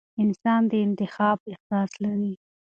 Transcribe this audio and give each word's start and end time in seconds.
انسان 0.23 0.61
د 0.71 0.73
انتخاب 0.87 1.37
احساس 1.51 1.91
لري. 2.03 2.33